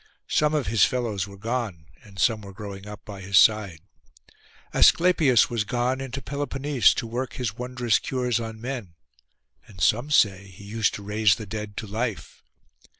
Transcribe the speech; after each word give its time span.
Some 0.29 0.55
of 0.55 0.65
his 0.65 0.83
fellows 0.83 1.27
were 1.27 1.37
gone, 1.37 1.85
and 2.01 2.17
some 2.17 2.41
were 2.41 2.53
growing 2.53 2.87
up 2.87 3.05
by 3.05 3.21
his 3.21 3.37
side. 3.37 3.81
Asclepius 4.73 5.47
was 5.47 5.63
gone 5.63 6.01
into 6.01 6.23
Peloponnese 6.23 6.95
to 6.95 7.05
work 7.05 7.33
his 7.33 7.55
wondrous 7.55 7.99
cures 7.99 8.39
on 8.39 8.59
men; 8.59 8.95
and 9.67 9.79
some 9.79 10.09
say 10.09 10.47
he 10.47 10.63
used 10.63 10.95
to 10.95 11.03
raise 11.03 11.35
the 11.35 11.45
dead 11.45 11.77
to 11.77 11.85
life. 11.85 12.41